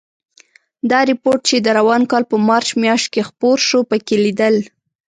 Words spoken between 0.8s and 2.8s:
دا رپوټ چې د روان کال په مارچ